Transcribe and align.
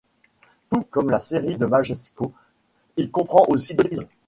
Tout 0.71 0.81
comme 0.89 1.11
la 1.11 1.19
série 1.19 1.57
de 1.59 1.67
Majecso, 1.67 2.33
elle 2.97 3.11
comprend 3.11 3.45
aussi 3.49 3.75
deux 3.75 3.83
épisodes. 3.85 4.07